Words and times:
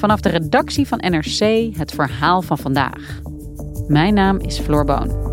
Vanaf 0.00 0.20
de 0.20 0.28
redactie 0.28 0.88
van 0.88 0.98
NRC 0.98 1.74
het 1.76 1.92
verhaal 1.92 2.42
van 2.42 2.58
vandaag. 2.58 3.20
Mijn 3.88 4.14
naam 4.14 4.38
is 4.38 4.58
Floor 4.58 4.84
Boon. 4.84 5.28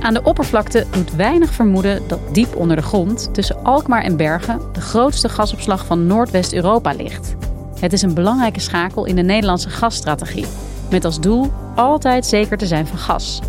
Aan 0.00 0.14
de 0.14 0.22
oppervlakte 0.22 0.86
doet 0.90 1.14
weinig 1.16 1.52
vermoeden 1.52 2.02
dat 2.08 2.34
diep 2.34 2.56
onder 2.56 2.76
de 2.76 2.82
grond, 2.82 3.34
tussen 3.34 3.64
Alkmaar 3.64 4.02
en 4.02 4.16
Bergen, 4.16 4.60
de 4.72 4.80
grootste 4.80 5.28
gasopslag 5.28 5.86
van 5.86 6.06
Noordwest-Europa 6.06 6.92
ligt. 6.92 7.36
Het 7.80 7.92
is 7.92 8.02
een 8.02 8.14
belangrijke 8.14 8.60
schakel 8.60 9.04
in 9.04 9.16
de 9.16 9.22
Nederlandse 9.22 9.70
gasstrategie, 9.70 10.46
met 10.90 11.04
als 11.04 11.20
doel 11.20 11.52
altijd 11.74 12.26
zeker 12.26 12.58
te 12.58 12.66
zijn 12.66 12.86
van 12.86 12.98
gas. 12.98 13.40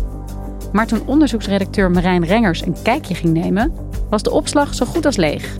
Maar 0.72 0.86
toen 0.86 1.06
onderzoeksredacteur 1.06 1.90
Marijn 1.90 2.24
Rengers 2.24 2.66
een 2.66 2.82
kijkje 2.82 3.14
ging 3.14 3.32
nemen, 3.32 3.72
was 4.10 4.22
de 4.22 4.30
opslag 4.30 4.74
zo 4.74 4.86
goed 4.86 5.06
als 5.06 5.16
leeg. 5.16 5.56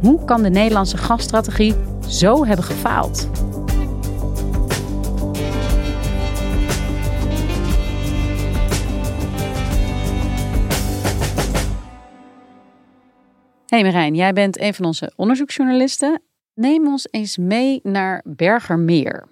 Hoe 0.00 0.24
kan 0.24 0.42
de 0.42 0.50
Nederlandse 0.50 0.96
gasstrategie 0.96 1.74
zo 2.08 2.46
hebben 2.46 2.64
gefaald? 2.64 3.30
Hey 13.66 13.82
Marijn, 13.82 14.14
jij 14.14 14.32
bent 14.32 14.60
een 14.60 14.74
van 14.74 14.84
onze 14.84 15.12
onderzoeksjournalisten. 15.16 16.22
Neem 16.54 16.86
ons 16.86 17.08
eens 17.10 17.36
mee 17.36 17.80
naar 17.82 18.22
Bergermeer. 18.24 19.28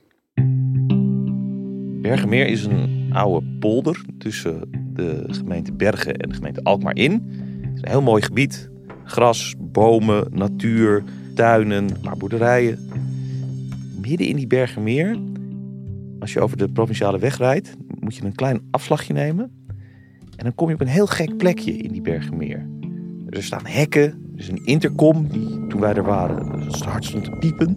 Bergermeer 2.03 2.47
is 2.47 2.65
een 2.65 3.11
oude 3.13 3.47
polder 3.59 4.05
tussen 4.19 4.84
de 4.95 5.25
gemeente 5.27 5.73
Bergen 5.73 6.17
en 6.17 6.29
de 6.29 6.35
gemeente 6.35 6.63
Alkmaar 6.63 6.97
in. 6.97 7.13
Het 7.61 7.75
is 7.75 7.83
een 7.83 7.89
heel 7.89 8.03
mooi 8.03 8.23
gebied. 8.23 8.71
Gras, 9.05 9.55
bomen, 9.59 10.27
natuur, 10.33 11.03
tuinen, 11.35 11.89
maar 12.03 12.17
boerderijen. 12.17 12.79
Midden 14.01 14.27
in 14.27 14.37
die 14.37 14.47
Bergermeer, 14.47 15.19
als 16.19 16.33
je 16.33 16.41
over 16.41 16.57
de 16.57 16.69
provinciale 16.69 17.19
weg 17.19 17.39
rijdt, 17.39 17.75
moet 18.01 18.17
je 18.17 18.25
een 18.25 18.35
klein 18.35 18.61
afslagje 18.71 19.13
nemen. 19.13 19.51
En 20.37 20.45
dan 20.45 20.55
kom 20.55 20.69
je 20.69 20.75
op 20.75 20.81
een 20.81 20.87
heel 20.87 21.07
gek 21.07 21.37
plekje 21.37 21.73
in 21.73 21.93
die 21.93 22.01
Bergermeer. 22.01 22.69
Er 23.29 23.43
staan 23.43 23.67
hekken, 23.67 24.23
dus 24.35 24.49
een 24.49 24.65
intercom, 24.65 25.29
die 25.29 25.67
toen 25.67 25.81
wij 25.81 25.95
er 25.95 26.05
waren 26.05 26.63
hard 26.85 27.05
stond 27.05 27.25
te 27.25 27.31
piepen. 27.31 27.77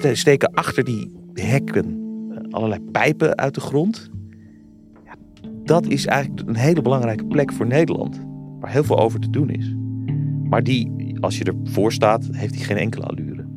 Er 0.00 0.16
steken 0.16 0.54
achter 0.54 0.84
die 0.84 1.12
hekken 1.32 1.84
eh, 2.30 2.36
allerlei 2.50 2.80
pijpen 2.80 3.36
uit 3.36 3.54
de 3.54 3.60
grond. 3.60 4.10
Dat 5.70 5.86
is 5.86 6.06
eigenlijk 6.06 6.48
een 6.48 6.56
hele 6.56 6.82
belangrijke 6.82 7.24
plek 7.24 7.52
voor 7.52 7.66
Nederland. 7.66 8.20
Waar 8.60 8.70
heel 8.70 8.84
veel 8.84 8.98
over 8.98 9.20
te 9.20 9.30
doen 9.30 9.50
is. 9.50 9.74
Maar 10.48 10.62
die, 10.62 11.16
als 11.20 11.38
je 11.38 11.44
ervoor 11.44 11.92
staat, 11.92 12.28
heeft 12.30 12.52
die 12.52 12.64
geen 12.64 12.76
enkele 12.76 13.04
allure. 13.04 13.48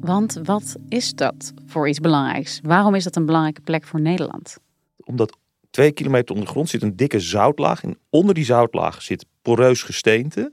Want 0.00 0.40
wat 0.44 0.76
is 0.88 1.14
dat 1.14 1.52
voor 1.66 1.88
iets 1.88 1.98
belangrijks? 1.98 2.60
Waarom 2.62 2.94
is 2.94 3.04
dat 3.04 3.16
een 3.16 3.26
belangrijke 3.26 3.60
plek 3.60 3.84
voor 3.84 4.00
Nederland? 4.00 4.58
Omdat 5.04 5.36
twee 5.70 5.92
kilometer 5.92 6.28
onder 6.28 6.44
de 6.44 6.50
grond 6.50 6.68
zit 6.68 6.82
een 6.82 6.96
dikke 6.96 7.20
zoutlaag. 7.20 7.82
En 7.82 7.98
onder 8.10 8.34
die 8.34 8.44
zoutlaag 8.44 9.02
zit 9.02 9.26
poreus 9.42 9.82
gesteente. 9.82 10.52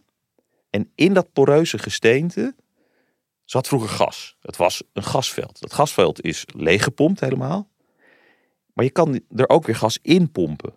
En 0.69 0.91
in 0.95 1.13
dat 1.13 1.33
poreuze 1.33 1.77
gesteente 1.77 2.55
zat 3.43 3.67
vroeger 3.67 3.89
gas. 3.89 4.35
Het 4.41 4.57
was 4.57 4.83
een 4.93 5.03
gasveld. 5.03 5.59
Dat 5.61 5.73
gasveld 5.73 6.23
is 6.23 6.45
leeggepompt 6.55 7.19
helemaal. 7.19 7.69
Maar 8.73 8.85
je 8.85 8.91
kan 8.91 9.19
er 9.35 9.49
ook 9.49 9.65
weer 9.65 9.75
gas 9.75 9.99
in 10.01 10.31
pompen. 10.31 10.73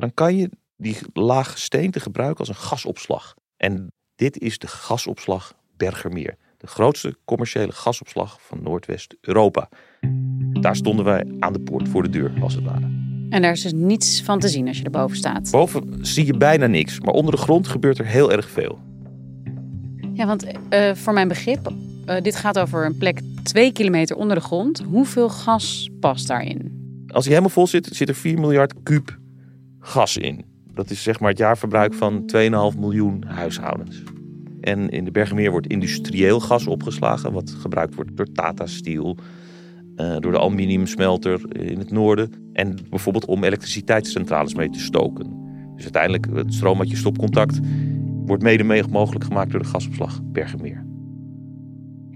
Dan 0.00 0.14
kan 0.14 0.36
je 0.36 0.50
die 0.76 0.96
laag 1.12 1.50
gesteente 1.50 2.00
gebruiken 2.00 2.38
als 2.38 2.48
een 2.48 2.54
gasopslag. 2.54 3.34
En 3.56 3.92
dit 4.14 4.38
is 4.38 4.58
de 4.58 4.66
gasopslag 4.66 5.54
Bergermeer. 5.76 6.36
De 6.56 6.66
grootste 6.66 7.16
commerciële 7.24 7.72
gasopslag 7.72 8.38
van 8.40 8.62
Noordwest-Europa. 8.62 9.68
Daar 10.60 10.76
stonden 10.76 11.04
wij 11.04 11.26
aan 11.38 11.52
de 11.52 11.60
poort 11.60 11.88
voor 11.88 12.02
de 12.02 12.08
deur, 12.08 12.32
als 12.40 12.54
het 12.54 12.64
ware. 12.64 12.86
En 13.30 13.42
daar 13.42 13.52
is 13.52 13.62
dus 13.62 13.72
niets 13.72 14.22
van 14.22 14.38
te 14.38 14.48
zien 14.48 14.68
als 14.68 14.78
je 14.78 14.84
erboven 14.84 15.16
staat. 15.16 15.50
Boven 15.50 16.06
zie 16.06 16.26
je 16.26 16.36
bijna 16.36 16.66
niks, 16.66 17.00
maar 17.00 17.14
onder 17.14 17.32
de 17.32 17.40
grond 17.40 17.68
gebeurt 17.68 17.98
er 17.98 18.06
heel 18.06 18.32
erg 18.32 18.48
veel. 18.50 18.78
Ja, 20.12 20.26
want 20.26 20.46
uh, 20.70 20.94
voor 20.94 21.12
mijn 21.12 21.28
begrip, 21.28 21.72
uh, 22.06 22.20
dit 22.20 22.36
gaat 22.36 22.58
over 22.58 22.86
een 22.86 22.96
plek 22.96 23.20
twee 23.42 23.72
kilometer 23.72 24.16
onder 24.16 24.36
de 24.36 24.42
grond. 24.42 24.78
Hoeveel 24.78 25.28
gas 25.28 25.90
past 26.00 26.26
daarin? 26.26 26.76
Als 27.06 27.24
hij 27.24 27.34
helemaal 27.34 27.54
vol 27.54 27.66
zit, 27.66 27.88
zit 27.92 28.08
er 28.08 28.14
4 28.14 28.40
miljard 28.40 28.74
kuub 28.82 29.18
gas 29.80 30.16
in. 30.16 30.44
Dat 30.74 30.90
is 30.90 31.02
zeg 31.02 31.20
maar 31.20 31.30
het 31.30 31.38
jaarverbruik 31.38 31.94
van 31.94 32.30
2,5 32.72 32.78
miljoen 32.78 33.24
huishoudens. 33.26 34.02
En 34.60 34.88
in 34.88 35.04
de 35.04 35.10
Bergenmeer 35.10 35.50
wordt 35.50 35.66
industrieel 35.66 36.40
gas 36.40 36.66
opgeslagen, 36.66 37.32
wat 37.32 37.50
gebruikt 37.50 37.94
wordt 37.94 38.16
door 38.16 38.32
Tata 38.32 38.66
Steel, 38.66 39.16
uh, 39.96 40.16
door 40.18 40.32
de 40.32 40.38
aluminiumsmelter 40.38 41.60
in 41.60 41.78
het 41.78 41.90
noorden. 41.90 42.50
En 42.52 42.76
bijvoorbeeld 42.90 43.26
om 43.26 43.44
elektriciteitscentrales 43.44 44.54
mee 44.54 44.70
te 44.70 44.80
stoken. 44.80 45.38
Dus 45.74 45.82
uiteindelijk 45.82 46.26
het 46.34 46.54
stroom 46.54 46.84
je 46.84 46.96
stopcontact 46.96 47.58
wordt 48.26 48.42
mede 48.42 48.86
mogelijk 48.90 49.24
gemaakt 49.24 49.50
door 49.50 49.60
de 49.60 49.66
gasopslag 49.66 50.20
Bergenmeer. 50.22 50.86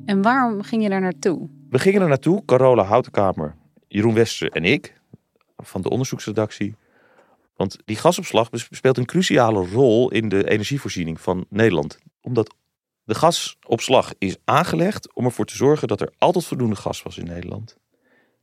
En 0.05 0.23
waarom 0.23 0.63
ging 0.63 0.83
je 0.83 0.89
daar 0.89 1.01
naartoe? 1.01 1.49
We 1.71 1.79
gingen 1.79 2.03
er 2.03 2.09
naartoe, 2.09 2.45
Carola 2.45 2.83
Houtenkamer, 2.83 3.55
Jeroen 3.89 4.15
Wester 4.15 4.51
en 4.51 4.65
ik, 4.65 5.01
van 5.57 5.83
de 5.83 5.91
onderzoeksredactie. 5.91 6.75
Want 7.63 7.79
die 7.85 7.97
gasopslag 7.97 8.49
speelt 8.71 8.99
een 8.99 9.05
cruciale 9.05 9.67
rol 9.67 10.11
in 10.11 10.29
de 10.29 10.51
energievoorziening 10.51 11.21
van 11.21 11.47
Nederland. 11.49 11.99
Omdat 12.21 12.55
de 13.05 13.15
gasopslag 13.15 14.13
is 14.19 14.37
aangelegd 14.45 15.15
om 15.15 15.25
ervoor 15.25 15.45
te 15.45 15.57
zorgen 15.57 15.89
dat 15.89 16.01
er 16.01 16.13
altijd 16.19 16.45
voldoende 16.45 16.77
gas 16.77 17.03
was 17.03 17.19
in 17.19 17.25
Nederland. 17.25 17.77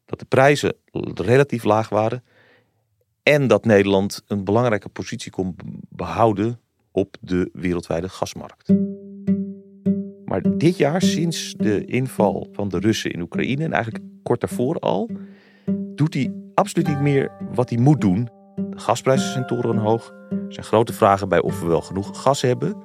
Dat 0.06 0.20
de 0.20 0.26
prijzen 0.26 0.76
relatief 1.14 1.64
laag 1.64 1.90
waren. 1.90 2.24
En 3.24 3.48
dat 3.48 3.66
Nederland 3.66 4.22
een 4.28 4.44
belangrijke 4.44 4.90
positie 4.90 5.32
kon 5.32 5.56
behouden 5.90 6.60
op 6.92 7.18
de 7.22 7.50
wereldwijde 7.54 8.10
gasmarkt. 8.10 8.74
Maar 10.26 10.58
dit 10.58 10.78
jaar, 10.78 11.02
sinds 11.02 11.54
de 11.58 11.86
inval 11.86 12.48
van 12.52 12.70
de 12.70 12.80
Russen 12.80 13.12
in 13.12 13.22
Oekraïne 13.22 13.64
en 13.64 13.74
eigenlijk 13.74 14.04
kort 14.24 14.40
daarvoor 14.40 14.80
al, 14.80 15.10
doet 15.96 16.14
hij 16.14 16.34
absoluut 16.54 16.88
niet 16.88 17.02
meer 17.02 17.32
wat 17.54 17.70
hij 17.70 17.80
moet 17.80 18.02
doen. 18.02 18.38
De 18.70 18.80
gasprijzen 18.80 19.32
zijn 19.32 19.48
torenhoog. 19.48 20.14
Er 20.30 20.54
zijn 20.54 20.66
grote 20.66 20.94
vragen 20.94 21.30
bij 21.30 21.42
of 21.42 21.62
we 21.62 21.68
wel 21.68 21.82
genoeg 21.82 22.22
gas 22.22 22.42
hebben. 22.42 22.76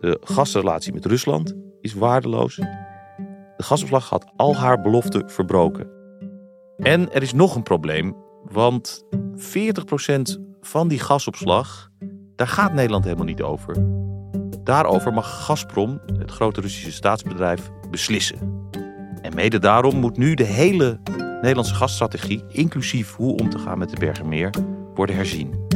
De 0.00 0.18
gasrelatie 0.20 0.92
met 0.92 1.04
Rusland 1.04 1.54
is 1.80 1.94
waardeloos. 1.94 2.56
De 3.56 3.64
gasopslag 3.64 4.08
had 4.08 4.32
al 4.36 4.56
haar 4.56 4.80
beloften 4.80 5.30
verbroken. 5.30 5.90
En 6.76 7.12
er 7.12 7.22
is 7.22 7.32
nog 7.32 7.54
een 7.54 7.62
probleem, 7.62 8.16
want 8.44 9.04
40% 9.36 10.38
van 10.60 10.88
die 10.88 10.98
gasopslag 10.98 11.90
daar 12.36 12.48
gaat 12.48 12.72
Nederland 12.72 13.04
helemaal 13.04 13.24
niet 13.24 13.42
over. 13.42 13.76
Daarover 14.64 15.12
mag 15.12 15.44
Gazprom, 15.44 16.00
het 16.18 16.30
grote 16.30 16.60
Russische 16.60 16.92
staatsbedrijf, 16.92 17.70
beslissen. 17.90 18.68
En 19.22 19.34
mede 19.34 19.58
daarom 19.58 19.96
moet 19.96 20.16
nu 20.16 20.34
de 20.34 20.44
hele 20.44 21.00
Nederlandse 21.40 21.74
gasstrategie, 21.74 22.44
inclusief 22.48 23.14
hoe 23.14 23.36
om 23.36 23.50
te 23.50 23.58
gaan 23.58 23.78
met 23.78 23.90
de 23.90 23.96
Bergenmeer, 23.98 24.50
worden 24.98 25.16
herzien. 25.16 25.66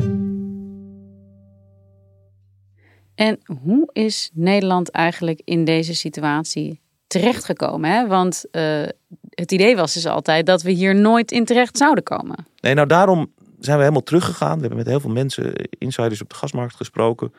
En 3.14 3.38
hoe 3.62 3.88
is 3.92 4.30
Nederland 4.34 4.90
eigenlijk 4.90 5.40
in 5.44 5.64
deze 5.64 5.94
situatie 5.94 6.80
terechtgekomen? 7.06 7.90
Hè? 7.90 8.06
Want 8.06 8.44
uh, 8.52 8.82
het 9.30 9.52
idee 9.52 9.76
was 9.76 9.94
dus 9.94 10.06
altijd 10.06 10.46
dat 10.46 10.62
we 10.62 10.70
hier 10.70 10.94
nooit 10.94 11.32
in 11.32 11.44
terecht 11.44 11.76
zouden 11.76 12.04
komen. 12.04 12.46
Nee, 12.60 12.74
nou 12.74 12.86
daarom 12.86 13.32
zijn 13.58 13.76
we 13.76 13.82
helemaal 13.82 14.02
teruggegaan. 14.02 14.54
We 14.54 14.60
hebben 14.60 14.78
met 14.78 14.86
heel 14.86 15.00
veel 15.00 15.10
mensen, 15.10 15.52
insiders 15.78 16.22
op 16.22 16.28
de 16.28 16.34
gasmarkt 16.34 16.74
gesproken. 16.74 17.32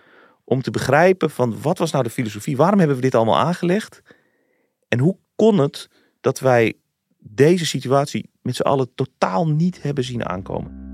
Om 0.43 0.61
te 0.61 0.71
begrijpen 0.71 1.29
van 1.29 1.61
wat 1.61 1.77
was 1.77 1.91
nou 1.91 2.03
de 2.03 2.09
filosofie? 2.09 2.57
Waarom 2.57 2.79
hebben 2.79 2.95
we 2.95 3.01
dit 3.01 3.15
allemaal 3.15 3.39
aangelegd? 3.39 4.01
En 4.87 4.99
hoe 4.99 5.17
kon 5.35 5.57
het 5.57 5.89
dat 6.21 6.39
wij 6.39 6.73
deze 7.19 7.65
situatie 7.65 8.29
met 8.41 8.55
z'n 8.55 8.61
allen 8.61 8.95
totaal 8.95 9.47
niet 9.47 9.81
hebben 9.81 10.03
zien 10.03 10.25
aankomen? 10.25 10.92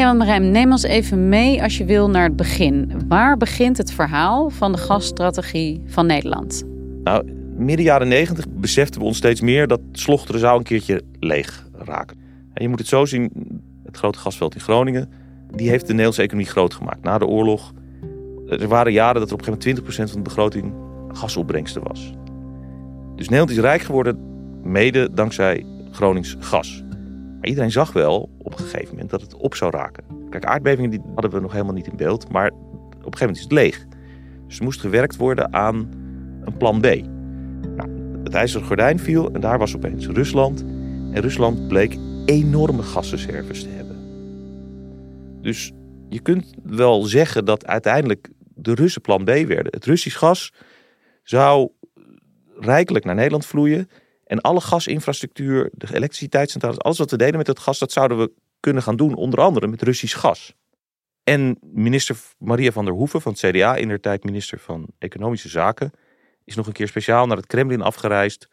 Ja, 0.00 0.16
want 0.16 0.42
neem 0.42 0.70
ons 0.70 0.82
even 0.82 1.28
mee 1.28 1.62
als 1.62 1.78
je 1.78 1.84
wil 1.84 2.10
naar 2.10 2.24
het 2.24 2.36
begin. 2.36 2.92
Waar 3.08 3.36
begint 3.36 3.76
het 3.76 3.92
verhaal 3.92 4.50
van 4.50 4.72
de 4.72 4.78
gasstrategie 4.78 5.82
van 5.86 6.06
Nederland? 6.06 6.62
Nou, 7.04 7.32
midden 7.56 7.84
jaren 7.84 8.08
negentig 8.08 8.44
beseften 8.48 9.00
we 9.00 9.06
ons 9.06 9.16
steeds 9.16 9.40
meer 9.40 9.66
dat 9.66 9.80
Slochteren 9.92 10.40
zou 10.40 10.58
een 10.58 10.64
keertje 10.64 11.02
leeg 11.18 11.68
raken. 11.72 12.16
En 12.52 12.62
je 12.62 12.68
moet 12.68 12.78
het 12.78 12.88
zo 12.88 13.04
zien, 13.04 13.30
het 13.84 13.96
grote 13.96 14.18
gasveld 14.18 14.54
in 14.54 14.60
Groningen, 14.60 15.10
die 15.50 15.68
heeft 15.68 15.82
de 15.82 15.88
Nederlandse 15.88 16.22
economie 16.22 16.50
groot 16.50 16.74
gemaakt. 16.74 17.02
Na 17.02 17.18
de 17.18 17.26
oorlog, 17.26 17.72
er 18.48 18.68
waren 18.68 18.92
jaren 18.92 19.20
dat 19.20 19.28
er 19.28 19.34
op 19.34 19.46
een 19.46 19.54
gegeven 19.54 19.84
moment 19.84 20.08
20% 20.08 20.12
van 20.12 20.22
de 20.22 20.28
begroting 20.28 20.74
gasopbrengsten 21.12 21.82
was. 21.82 22.12
Dus 23.16 23.28
Nederland 23.28 23.50
is 23.50 23.58
rijk 23.58 23.80
geworden 23.80 24.18
mede 24.62 25.08
dankzij 25.14 25.64
Gronings 25.90 26.36
gas. 26.38 26.82
Iedereen 27.42 27.70
zag 27.70 27.92
wel 27.92 28.30
op 28.38 28.52
een 28.52 28.58
gegeven 28.58 28.88
moment 28.90 29.10
dat 29.10 29.20
het 29.20 29.34
op 29.34 29.54
zou 29.54 29.70
raken. 29.70 30.04
Kijk, 30.30 30.44
aardbevingen 30.44 30.90
die 30.90 31.00
hadden 31.14 31.30
we 31.30 31.40
nog 31.40 31.52
helemaal 31.52 31.74
niet 31.74 31.86
in 31.86 31.96
beeld, 31.96 32.32
maar 32.32 32.50
op 32.50 33.06
een 33.06 33.18
gegeven 33.18 33.18
moment 33.20 33.36
is 33.36 33.42
het 33.42 33.52
leeg. 33.52 33.86
Dus 34.46 34.60
moest 34.60 34.80
gewerkt 34.80 35.16
worden 35.16 35.52
aan 35.52 35.88
een 36.44 36.56
plan 36.56 36.80
B. 36.80 36.84
Nou, 37.76 37.90
het 38.24 38.34
ijzeren 38.34 38.66
gordijn 38.66 38.98
viel 38.98 39.32
en 39.32 39.40
daar 39.40 39.58
was 39.58 39.76
opeens 39.76 40.06
Rusland. 40.06 40.60
En 41.12 41.20
Rusland 41.20 41.68
bleek 41.68 41.98
enorme 42.24 42.82
gasreserves 42.82 43.62
te 43.62 43.68
hebben. 43.68 43.96
Dus 45.42 45.72
je 46.08 46.20
kunt 46.20 46.54
wel 46.62 47.02
zeggen 47.02 47.44
dat 47.44 47.66
uiteindelijk 47.66 48.30
de 48.54 48.74
Russen 48.74 49.02
plan 49.02 49.24
B 49.24 49.28
werden. 49.28 49.66
Het 49.70 49.84
Russisch 49.84 50.18
gas 50.18 50.52
zou 51.22 51.70
rijkelijk 52.58 53.04
naar 53.04 53.14
Nederland 53.14 53.46
vloeien. 53.46 53.88
En 54.30 54.40
alle 54.40 54.60
gasinfrastructuur, 54.60 55.70
de 55.72 55.94
elektriciteitscentrales, 55.94 56.78
alles 56.78 56.98
wat 56.98 57.10
we 57.10 57.16
deden 57.16 57.36
met 57.36 57.46
het 57.46 57.58
gas, 57.58 57.78
dat 57.78 57.92
zouden 57.92 58.18
we 58.18 58.32
kunnen 58.60 58.82
gaan 58.82 58.96
doen, 58.96 59.14
onder 59.14 59.40
andere 59.40 59.66
met 59.66 59.82
Russisch 59.82 60.18
gas. 60.18 60.54
En 61.22 61.58
minister 61.60 62.16
Maria 62.38 62.72
van 62.72 62.84
der 62.84 62.94
Hoeven 62.94 63.20
van 63.20 63.32
het 63.32 63.40
CDA, 63.40 63.76
in 63.76 63.88
der 63.88 64.00
tijd 64.00 64.24
minister 64.24 64.58
van 64.58 64.86
Economische 64.98 65.48
Zaken, 65.48 65.92
is 66.44 66.54
nog 66.54 66.66
een 66.66 66.72
keer 66.72 66.88
speciaal 66.88 67.26
naar 67.26 67.36
het 67.36 67.46
Kremlin 67.46 67.80
afgereisd 67.82 68.48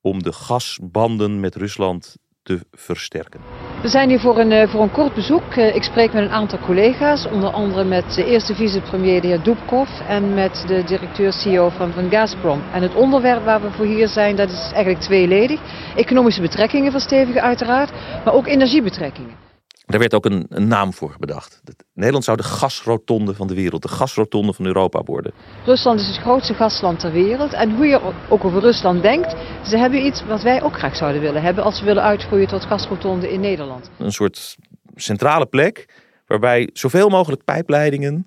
om 0.00 0.22
de 0.22 0.32
gasbanden 0.32 1.40
met 1.40 1.54
Rusland 1.54 2.16
te 2.42 2.60
versterken. 2.70 3.40
We 3.82 3.88
zijn 3.88 4.08
hier 4.08 4.20
voor 4.20 4.38
een, 4.38 4.52
eh, 4.52 4.68
voor 4.68 4.82
een 4.82 4.90
kort 4.90 5.14
bezoek. 5.14 5.54
Eh, 5.54 5.74
ik 5.74 5.82
spreek 5.82 6.12
met 6.12 6.22
een 6.22 6.30
aantal 6.30 6.58
collega's, 6.58 7.26
onder 7.26 7.50
andere 7.50 7.84
met 7.84 8.14
de 8.14 8.24
eerste 8.24 8.54
vicepremier 8.54 9.20
de 9.20 9.26
heer 9.26 9.42
Dubkov 9.42 9.88
en 10.08 10.34
met 10.34 10.64
de 10.66 10.84
directeur-CEO 10.84 11.68
van, 11.68 11.92
van 11.92 12.10
Gazprom. 12.10 12.62
En 12.72 12.82
het 12.82 12.94
onderwerp 12.94 13.44
waar 13.44 13.60
we 13.60 13.70
voor 13.70 13.84
hier 13.86 14.08
zijn, 14.08 14.36
dat 14.36 14.50
is 14.50 14.70
eigenlijk 14.72 15.00
tweeledig. 15.00 15.60
Economische 15.96 16.40
betrekkingen 16.40 16.90
verstevigen 16.90 17.42
uiteraard, 17.42 17.90
maar 18.24 18.34
ook 18.34 18.46
energiebetrekkingen. 18.46 19.49
Daar 19.90 20.00
werd 20.00 20.14
ook 20.14 20.24
een, 20.24 20.46
een, 20.48 20.68
naam 20.68 20.92
voor 20.92 21.14
bedacht. 21.18 21.60
Nederland 21.94 22.24
zou 22.24 22.36
de 22.36 22.42
gasrotonde 22.42 23.34
van 23.34 23.46
de 23.46 23.54
wereld, 23.54 23.82
de 23.82 23.88
gasrotonde 23.88 24.52
van 24.52 24.66
Europa 24.66 25.02
worden. 25.02 25.32
Rusland 25.64 26.00
is 26.00 26.06
het 26.06 26.16
grootste 26.16 26.54
gasland 26.54 27.00
ter 27.00 27.12
wereld. 27.12 27.52
En 27.52 27.76
hoe 27.76 27.86
je 27.86 28.00
ook 28.28 28.44
over 28.44 28.60
Rusland 28.60 29.02
denkt, 29.02 29.36
ze 29.64 29.76
hebben 29.76 30.06
iets 30.06 30.24
wat 30.24 30.42
wij 30.42 30.62
ook 30.62 30.78
graag 30.78 30.96
zouden 30.96 31.20
willen 31.20 31.42
hebben 31.42 31.64
als 31.64 31.80
we 31.80 31.86
willen 31.86 32.02
uitgroeien 32.02 32.48
tot 32.48 32.64
gasrotonde 32.64 33.32
in 33.32 33.40
Nederland. 33.40 33.90
Een 33.98 34.12
soort 34.12 34.56
centrale 34.94 35.46
plek 35.46 35.88
waarbij 36.26 36.70
zoveel 36.72 37.08
mogelijk 37.08 37.44
pijpleidingen 37.44 38.26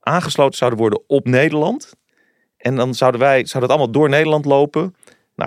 aangesloten 0.00 0.58
zouden 0.58 0.80
worden 0.80 1.02
op 1.06 1.26
Nederland. 1.26 1.92
En 2.56 2.76
dan 2.76 2.94
zouden 2.94 3.20
wij, 3.20 3.46
zou 3.46 3.60
dat 3.60 3.70
allemaal 3.70 3.92
door 3.92 4.08
Nederland 4.08 4.44
lopen. 4.44 4.94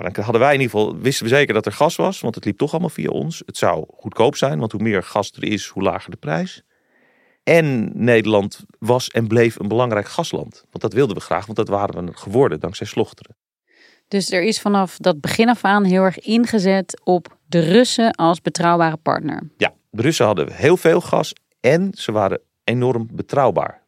Nou, 0.00 0.12
dan 0.12 0.24
hadden 0.24 0.42
wij 0.42 0.54
in 0.54 0.60
ieder 0.60 0.78
geval, 0.78 0.98
wisten 0.98 1.24
we 1.24 1.34
zeker 1.34 1.54
dat 1.54 1.66
er 1.66 1.72
gas 1.72 1.96
was, 1.96 2.20
want 2.20 2.34
het 2.34 2.44
liep 2.44 2.58
toch 2.58 2.70
allemaal 2.70 2.88
via 2.88 3.08
ons. 3.08 3.42
Het 3.46 3.56
zou 3.56 3.84
goedkoop 3.88 4.36
zijn, 4.36 4.58
want 4.58 4.72
hoe 4.72 4.82
meer 4.82 5.02
gas 5.02 5.32
er 5.32 5.44
is, 5.44 5.66
hoe 5.66 5.82
lager 5.82 6.10
de 6.10 6.16
prijs. 6.16 6.62
En 7.42 7.90
Nederland 8.04 8.64
was 8.78 9.08
en 9.08 9.26
bleef 9.26 9.58
een 9.58 9.68
belangrijk 9.68 10.08
gasland. 10.08 10.64
Want 10.70 10.80
dat 10.80 10.92
wilden 10.92 11.16
we 11.16 11.22
graag, 11.22 11.44
want 11.46 11.58
dat 11.58 11.68
waren 11.68 12.06
we 12.06 12.16
geworden 12.16 12.60
dankzij 12.60 12.86
Slochteren. 12.86 13.36
Dus 14.08 14.30
er 14.30 14.42
is 14.42 14.60
vanaf 14.60 14.96
dat 14.96 15.20
begin 15.20 15.48
af 15.48 15.64
aan 15.64 15.84
heel 15.84 16.02
erg 16.02 16.18
ingezet 16.18 17.00
op 17.04 17.38
de 17.46 17.58
Russen 17.58 18.10
als 18.10 18.40
betrouwbare 18.40 18.96
partner. 18.96 19.50
Ja, 19.56 19.74
de 19.90 20.02
Russen 20.02 20.26
hadden 20.26 20.52
heel 20.52 20.76
veel 20.76 21.00
gas 21.00 21.32
en 21.60 21.90
ze 21.92 22.12
waren 22.12 22.40
enorm 22.64 23.08
betrouwbaar 23.12 23.82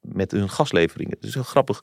met 0.00 0.30
hun 0.30 0.48
gasleveringen. 0.48 1.16
Dus 1.20 1.34
heel 1.34 1.42
grappig. 1.42 1.82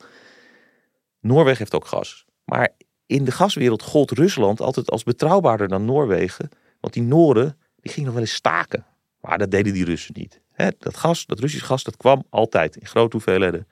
Noorwegen 1.20 1.58
heeft 1.58 1.74
ook 1.74 1.86
gas. 1.86 2.24
Maar 2.44 2.68
in 3.06 3.24
de 3.24 3.30
gaswereld 3.30 3.82
gold 3.82 4.10
Rusland 4.10 4.60
altijd 4.60 4.90
als 4.90 5.02
betrouwbaarder 5.02 5.68
dan 5.68 5.84
Noorwegen. 5.84 6.48
Want 6.80 6.92
die 6.92 7.02
Noorden, 7.02 7.56
die 7.80 7.90
gingen 7.90 8.04
nog 8.04 8.14
wel 8.14 8.22
eens 8.22 8.34
staken. 8.34 8.86
Maar 9.20 9.38
dat 9.38 9.50
deden 9.50 9.72
die 9.72 9.84
Russen 9.84 10.14
niet. 10.18 10.40
dat 10.78 10.96
gas, 10.96 11.26
dat 11.26 11.40
Russisch 11.40 11.66
gas, 11.66 11.84
dat 11.84 11.96
kwam 11.96 12.24
altijd 12.30 12.76
in 12.76 12.86
grote 12.86 13.16
hoeveelheden. 13.16 13.66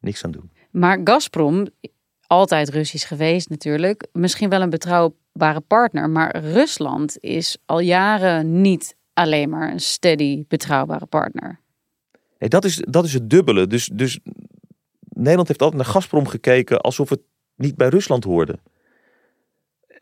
Niks 0.00 0.24
aan 0.24 0.30
doen. 0.30 0.52
Maar 0.70 1.00
Gazprom, 1.04 1.66
altijd 2.26 2.68
Russisch 2.68 3.08
geweest 3.08 3.48
natuurlijk. 3.48 4.06
Misschien 4.12 4.48
wel 4.48 4.62
een 4.62 4.70
betrouwbare 4.70 5.60
partner. 5.60 6.10
Maar 6.10 6.36
Rusland 6.36 7.16
is 7.20 7.56
al 7.66 7.80
jaren 7.80 8.60
niet 8.60 8.96
alleen 9.12 9.48
maar 9.48 9.72
een 9.72 9.80
steady, 9.80 10.44
betrouwbare 10.48 11.06
partner. 11.06 11.60
Nee, 12.38 12.48
dat, 12.48 12.64
is, 12.64 12.82
dat 12.88 13.04
is 13.04 13.12
het 13.12 13.30
dubbele. 13.30 13.66
Dus, 13.66 13.90
dus 13.92 14.18
Nederland 15.08 15.48
heeft 15.48 15.62
altijd 15.62 15.82
naar 15.82 15.92
Gazprom 15.92 16.28
gekeken 16.28 16.80
alsof 16.80 17.08
het 17.08 17.20
niet 17.56 17.76
bij 17.76 17.88
Rusland 17.88 18.24
hoorde. 18.24 18.58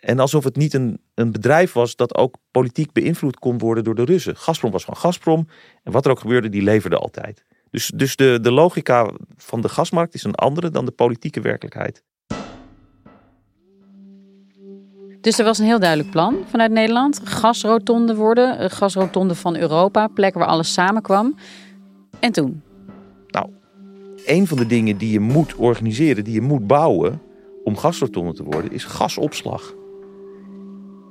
En 0.01 0.19
alsof 0.19 0.45
het 0.45 0.57
niet 0.57 0.75
een, 0.75 1.01
een 1.15 1.33
bedrijf 1.33 1.73
was 1.73 1.97
dat 1.97 2.17
ook 2.17 2.37
politiek 2.51 2.93
beïnvloed 2.93 3.39
kon 3.39 3.59
worden 3.59 3.85
door 3.85 3.95
de 3.95 4.05
Russen. 4.05 4.37
Gazprom 4.37 4.71
was 4.71 4.85
van 4.85 4.97
Gazprom. 4.97 5.49
En 5.83 5.93
wat 5.93 6.05
er 6.05 6.11
ook 6.11 6.21
gebeurde, 6.21 6.49
die 6.49 6.63
leverde 6.63 6.97
altijd. 6.97 7.45
Dus, 7.71 7.93
dus 7.95 8.17
de, 8.17 8.39
de 8.41 8.51
logica 8.51 9.11
van 9.37 9.61
de 9.61 9.69
gasmarkt 9.69 10.15
is 10.15 10.25
een 10.25 10.35
andere 10.35 10.71
dan 10.71 10.85
de 10.85 10.91
politieke 10.91 11.41
werkelijkheid. 11.41 12.03
Dus 15.21 15.39
er 15.39 15.45
was 15.45 15.59
een 15.59 15.65
heel 15.65 15.79
duidelijk 15.79 16.11
plan 16.11 16.37
vanuit 16.47 16.71
Nederland. 16.71 17.21
Gasrotonde 17.25 18.15
worden, 18.15 18.71
gasrotonde 18.71 19.35
van 19.35 19.57
Europa, 19.57 20.07
plek 20.07 20.35
waar 20.35 20.47
alles 20.47 20.73
samenkwam. 20.73 21.37
En 22.21 22.33
toen? 22.33 22.63
Nou, 23.27 23.51
een 24.27 24.47
van 24.47 24.57
de 24.57 24.67
dingen 24.67 24.97
die 24.97 25.13
je 25.13 25.21
moet 25.21 25.55
organiseren, 25.55 26.25
die 26.25 26.35
je 26.35 26.41
moet 26.41 26.67
bouwen, 26.67 27.21
om 27.65 27.77
gasrotonde 27.77 28.33
te 28.33 28.43
worden, 28.43 28.73
is 28.73 28.85
gasopslag. 28.85 29.75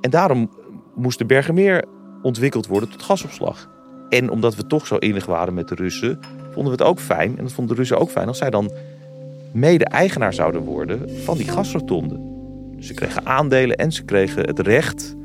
En 0.00 0.10
daarom 0.10 0.50
moest 0.94 1.18
de 1.18 1.24
Bergermeer 1.24 1.84
ontwikkeld 2.22 2.66
worden 2.66 2.88
tot 2.88 3.02
gasopslag. 3.02 3.70
En 4.08 4.30
omdat 4.30 4.54
we 4.54 4.66
toch 4.66 4.86
zo 4.86 4.96
innig 4.96 5.26
waren 5.26 5.54
met 5.54 5.68
de 5.68 5.74
Russen, 5.74 6.18
vonden 6.50 6.64
we 6.64 6.82
het 6.82 6.82
ook 6.82 6.98
fijn, 6.98 7.38
en 7.38 7.44
dat 7.44 7.52
vonden 7.52 7.74
de 7.74 7.80
Russen 7.80 7.98
ook 7.98 8.10
fijn, 8.10 8.28
als 8.28 8.38
zij 8.38 8.50
dan 8.50 8.70
mede-eigenaar 9.52 10.34
zouden 10.34 10.62
worden 10.62 11.10
van 11.24 11.36
die 11.36 11.48
gasrotonde. 11.48 12.20
Dus 12.76 12.86
ze 12.86 12.94
kregen 12.94 13.26
aandelen 13.26 13.76
en 13.76 13.92
ze 13.92 14.04
kregen 14.04 14.46
het 14.46 14.58
recht 14.58 15.16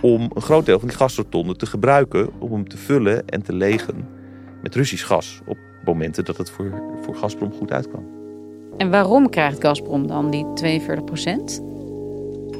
om 0.00 0.30
een 0.34 0.42
groot 0.42 0.66
deel 0.66 0.78
van 0.78 0.88
die 0.88 0.96
gasrotonde 0.96 1.56
te 1.56 1.66
gebruiken 1.66 2.28
om 2.38 2.52
hem 2.52 2.68
te 2.68 2.76
vullen 2.76 3.28
en 3.28 3.42
te 3.42 3.52
legen 3.52 4.08
met 4.62 4.74
Russisch 4.74 5.06
gas 5.06 5.40
op 5.46 5.58
momenten 5.84 6.24
dat 6.24 6.36
het 6.36 6.50
voor, 6.50 6.82
voor 7.02 7.14
Gazprom 7.14 7.52
goed 7.52 7.72
uitkwam. 7.72 8.21
En 8.76 8.90
waarom 8.90 9.30
krijgt 9.30 9.60
Gazprom 9.60 10.06
dan 10.06 10.30
die 10.30 10.46
42 10.54 11.04
procent? 11.04 11.62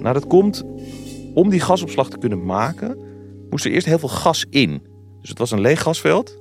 Nou, 0.01 0.15
dat 0.15 0.27
komt 0.27 0.65
om 1.35 1.51
die 1.51 1.61
gasopslag 1.61 2.11
te 2.11 2.19
kunnen 2.19 2.45
maken, 2.45 2.99
moest 3.51 3.65
er 3.65 3.71
eerst 3.71 3.87
heel 3.87 3.99
veel 3.99 4.09
gas 4.09 4.47
in. 4.51 4.83
Dus 5.21 5.29
het 5.29 5.39
was 5.39 5.51
een 5.51 5.61
leeg 5.61 5.83
gasveld. 5.83 6.41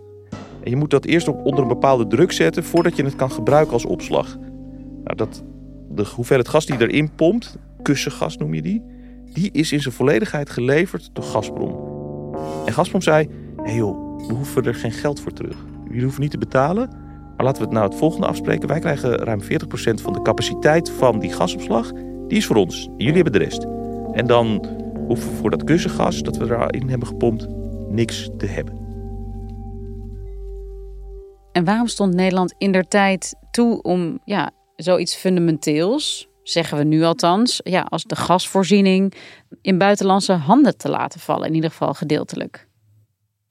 En 0.63 0.69
je 0.69 0.75
moet 0.75 0.89
dat 0.89 1.05
eerst 1.05 1.27
op 1.27 1.45
onder 1.45 1.61
een 1.61 1.67
bepaalde 1.67 2.07
druk 2.07 2.31
zetten 2.31 2.63
voordat 2.63 2.95
je 2.95 3.03
het 3.03 3.15
kan 3.15 3.31
gebruiken 3.31 3.73
als 3.73 3.85
opslag. 3.85 4.37
Nou, 5.03 5.15
dat, 5.15 5.43
de 5.89 6.05
hoeveelheid 6.15 6.47
gas 6.49 6.65
die 6.65 6.79
erin 6.79 7.15
pompt, 7.15 7.57
kussengas 7.81 8.37
noem 8.37 8.53
je 8.53 8.61
die, 8.61 8.83
die 9.33 9.51
is 9.51 9.71
in 9.71 9.81
zijn 9.81 9.93
volledigheid 9.93 10.49
geleverd 10.49 11.09
door 11.13 11.23
Gazprom. 11.23 11.75
En 12.65 12.73
Gazprom 12.73 13.01
zei: 13.01 13.29
hé 13.63 13.71
joh, 13.71 14.27
we 14.27 14.33
hoeven 14.33 14.63
er 14.63 14.75
geen 14.75 14.91
geld 14.91 15.19
voor 15.19 15.33
terug. 15.33 15.55
Jullie 15.85 16.03
hoeven 16.03 16.21
niet 16.21 16.31
te 16.31 16.37
betalen. 16.37 16.89
Maar 17.41 17.49
laten 17.49 17.67
we 17.67 17.69
het 17.69 17.79
nou 17.79 17.91
het 17.91 17.99
volgende 17.99 18.27
afspreken. 18.27 18.67
Wij 18.67 18.79
krijgen 18.79 19.15
ruim 19.15 19.41
40% 19.41 19.45
van 20.01 20.13
de 20.13 20.21
capaciteit 20.21 20.89
van 20.89 21.19
die 21.19 21.33
gasopslag. 21.33 21.91
Die 22.27 22.37
is 22.37 22.45
voor 22.45 22.55
ons. 22.55 22.89
Jullie 22.97 23.13
hebben 23.13 23.31
de 23.31 23.37
rest. 23.37 23.63
En 24.11 24.27
dan 24.27 24.65
hoeven 25.07 25.29
we 25.29 25.35
voor 25.35 25.49
dat 25.49 25.63
kussengas 25.63 26.21
dat 26.21 26.37
we 26.37 26.45
erin 26.45 26.89
hebben 26.89 27.07
gepompt 27.07 27.47
niks 27.89 28.29
te 28.37 28.45
hebben. 28.45 28.73
En 31.51 31.63
waarom 31.63 31.87
stond 31.87 32.13
Nederland 32.13 32.53
in 32.57 32.71
der 32.71 32.87
tijd 32.87 33.35
toe 33.51 33.81
om 33.81 34.19
ja, 34.25 34.51
zoiets 34.75 35.15
fundamenteels, 35.15 36.29
zeggen 36.43 36.77
we 36.77 36.83
nu 36.83 37.03
althans, 37.03 37.59
ja, 37.63 37.81
als 37.81 38.03
de 38.03 38.15
gasvoorziening 38.15 39.13
in 39.61 39.77
buitenlandse 39.77 40.33
handen 40.33 40.77
te 40.77 40.89
laten 40.89 41.19
vallen, 41.19 41.47
in 41.47 41.53
ieder 41.53 41.69
geval 41.69 41.93
gedeeltelijk? 41.93 42.69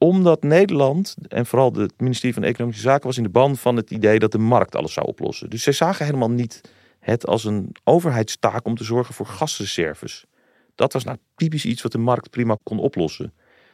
Omdat 0.03 0.43
Nederland 0.43 1.15
en 1.27 1.45
vooral 1.45 1.73
het 1.73 1.93
ministerie 1.97 2.33
van 2.33 2.43
Economische 2.43 2.81
Zaken 2.81 3.07
was 3.07 3.17
in 3.17 3.23
de 3.23 3.29
ban 3.29 3.57
van 3.57 3.75
het 3.75 3.91
idee 3.91 4.19
dat 4.19 4.31
de 4.31 4.37
markt 4.37 4.75
alles 4.75 4.93
zou 4.93 5.07
oplossen. 5.07 5.49
Dus 5.49 5.63
zij 5.63 5.73
zagen 5.73 6.05
helemaal 6.05 6.31
niet 6.31 6.61
het 6.99 7.27
als 7.27 7.43
een 7.43 7.75
overheidstaak 7.83 8.65
om 8.65 8.75
te 8.75 8.83
zorgen 8.83 9.13
voor 9.13 9.25
gasreserves. 9.25 10.25
Dat 10.75 10.93
was 10.93 11.03
nou 11.03 11.17
typisch 11.35 11.65
iets 11.65 11.81
wat 11.81 11.91
de 11.91 11.97
markt 11.97 12.29
prima 12.29 12.57
kon 12.63 12.79
oplossen. 12.79 13.33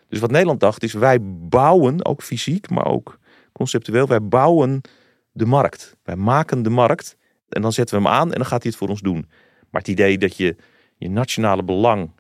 Dus 0.09 0.19
wat 0.19 0.31
Nederland 0.31 0.59
dacht 0.59 0.83
is 0.83 0.93
wij 0.93 1.17
bouwen, 1.49 2.05
ook 2.05 2.21
fysiek, 2.21 2.69
maar 2.69 2.85
ook 2.85 3.19
conceptueel, 3.51 4.07
wij 4.07 4.23
bouwen 4.23 4.81
de 5.31 5.45
markt. 5.45 5.97
Wij 6.03 6.15
maken 6.15 6.63
de 6.63 6.69
markt 6.69 7.17
en 7.49 7.61
dan 7.61 7.73
zetten 7.73 7.97
we 7.97 8.03
hem 8.03 8.13
aan 8.13 8.31
en 8.31 8.37
dan 8.37 8.45
gaat 8.45 8.61
hij 8.61 8.71
het 8.71 8.79
voor 8.79 8.89
ons 8.89 9.01
doen. 9.01 9.25
Maar 9.69 9.81
het 9.81 9.89
idee 9.89 10.17
dat 10.17 10.37
je 10.37 10.55
je 10.97 11.09
nationale 11.09 11.63
belang 11.63 12.11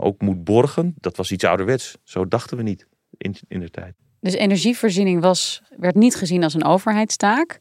ook 0.00 0.20
moet 0.20 0.44
borgen, 0.44 0.94
dat 1.00 1.16
was 1.16 1.32
iets 1.32 1.44
ouderwets. 1.44 1.96
Zo 2.02 2.28
dachten 2.28 2.56
we 2.56 2.62
niet 2.62 2.86
in, 3.16 3.36
in 3.48 3.60
de 3.60 3.70
tijd. 3.70 3.94
Dus 4.20 4.34
energievoorziening 4.34 5.20
was, 5.20 5.62
werd 5.76 5.94
niet 5.94 6.14
gezien 6.14 6.42
als 6.42 6.54
een 6.54 6.64
overheidstaak. 6.64 7.58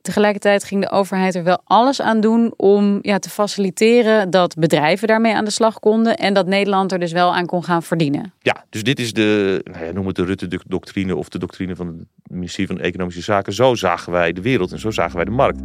Tegelijkertijd 0.00 0.64
ging 0.64 0.82
de 0.82 0.90
overheid 0.90 1.34
er 1.34 1.44
wel 1.44 1.60
alles 1.64 2.00
aan 2.00 2.20
doen 2.20 2.54
om 2.56 2.98
ja, 3.02 3.18
te 3.18 3.30
faciliteren 3.30 4.30
dat 4.30 4.54
bedrijven 4.54 5.08
daarmee 5.08 5.34
aan 5.34 5.44
de 5.44 5.50
slag 5.50 5.78
konden 5.78 6.16
en 6.16 6.34
dat 6.34 6.46
Nederland 6.46 6.92
er 6.92 6.98
dus 6.98 7.12
wel 7.12 7.34
aan 7.34 7.46
kon 7.46 7.64
gaan 7.64 7.82
verdienen. 7.82 8.32
Ja, 8.38 8.64
dus 8.70 8.82
dit 8.82 8.98
is 8.98 9.12
de, 9.12 9.60
nou 9.64 9.84
ja, 9.84 9.92
noem 9.92 10.06
het 10.06 10.16
de 10.16 10.24
Rutte-doctrine 10.24 11.16
of 11.16 11.28
de 11.28 11.38
doctrine 11.38 11.76
van 11.76 11.86
het 11.86 12.06
ministerie 12.30 12.66
van 12.66 12.80
Economische 12.80 13.22
Zaken. 13.22 13.52
Zo 13.52 13.74
zagen 13.74 14.12
wij 14.12 14.32
de 14.32 14.40
wereld 14.40 14.72
en 14.72 14.78
zo 14.78 14.90
zagen 14.90 15.16
wij 15.16 15.24
de 15.24 15.30
markt. 15.30 15.60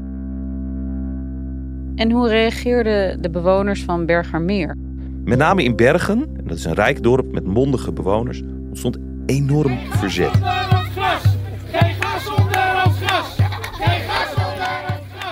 En 1.96 2.12
hoe 2.12 2.28
reageerden 2.28 3.22
de 3.22 3.30
bewoners 3.30 3.84
van 3.84 4.06
Bergermeer? 4.06 4.89
Met 5.30 5.38
name 5.38 5.64
in 5.64 5.76
Bergen, 5.76 6.28
en 6.38 6.44
dat 6.48 6.58
is 6.58 6.66
een 6.66 6.74
rijk 6.74 7.04
dorp 7.04 7.32
met 7.32 7.46
mondige 7.46 7.92
bewoners, 7.92 8.42
ontstond 8.68 8.98
enorm 9.26 9.78
verzet. 9.90 10.32